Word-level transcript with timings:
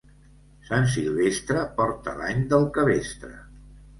Sant 0.69 0.87
Silvestre 0.93 1.61
porta 1.81 2.15
l'any 2.21 2.41
del 2.53 2.65
cabestre. 2.79 3.33